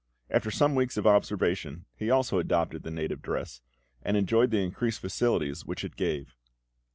[0.31, 3.61] After some weeks of observation he also adopted the native dress,
[4.01, 6.35] and enjoyed the increased facilities which it gave.